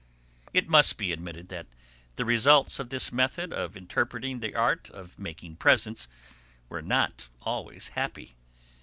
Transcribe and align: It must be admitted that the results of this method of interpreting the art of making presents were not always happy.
It 0.51 0.67
must 0.67 0.97
be 0.97 1.11
admitted 1.11 1.49
that 1.49 1.67
the 2.15 2.25
results 2.25 2.79
of 2.79 2.89
this 2.89 3.11
method 3.11 3.53
of 3.53 3.77
interpreting 3.77 4.39
the 4.39 4.55
art 4.55 4.89
of 4.89 5.19
making 5.19 5.57
presents 5.57 6.07
were 6.69 6.81
not 6.81 7.27
always 7.43 7.89
happy. 7.89 8.33